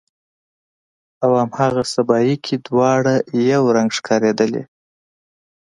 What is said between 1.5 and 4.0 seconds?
هاغه سبایي کې دواړه یو رنګ